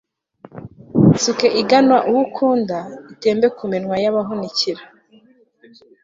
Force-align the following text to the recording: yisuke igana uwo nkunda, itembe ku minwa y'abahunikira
yisuke 1.11 1.47
igana 1.61 1.97
uwo 2.09 2.21
nkunda, 2.29 2.77
itembe 3.13 3.47
ku 3.55 3.63
minwa 3.71 3.95
y'abahunikira 4.03 4.81